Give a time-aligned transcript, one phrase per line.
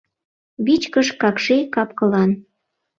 [0.65, 2.31] Вичкыж, какши кап-кылан.